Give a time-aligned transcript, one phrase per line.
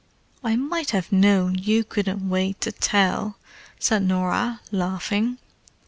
[0.43, 3.37] "I might have known you couldn't wait to tell,"
[3.77, 5.37] said Norah, laughing.